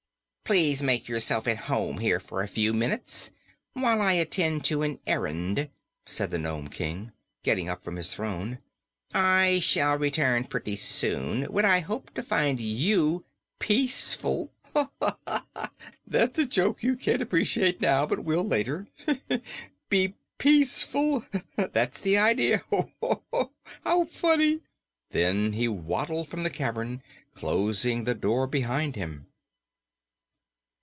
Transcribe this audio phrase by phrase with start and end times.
[0.51, 3.31] "Please make yourselves at home here for a few minutes,
[3.71, 5.69] while I attend to an errand,"
[6.05, 8.57] said the Nome King, getting up from the throne.
[9.13, 13.23] "I shall return pretty soon, when I hope to find you
[13.59, 15.17] pieceful ha, ha,
[15.55, 15.71] ha!
[16.05, 18.87] that's a joke you can't appreciate now but will later.
[19.87, 21.25] Be pieceful
[21.55, 22.57] that's the idea.
[22.69, 23.51] Ho, ho, ho!
[23.85, 24.59] How funny."
[25.11, 27.01] Then he waddled from the cavern,
[27.35, 29.27] closing the door behind him.